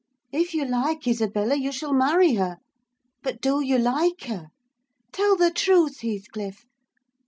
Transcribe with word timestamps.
If 0.31 0.55
you 0.55 0.65
like 0.65 1.07
Isabella, 1.07 1.53
you 1.53 1.71
shall 1.71 1.93
marry 1.93 2.33
her. 2.33 2.57
But 3.21 3.39
do 3.39 3.61
you 3.63 3.77
like 3.77 4.23
her? 4.23 4.47
Tell 5.11 5.35
the 5.35 5.51
truth, 5.51 5.99
Heathcliff! 5.99 6.65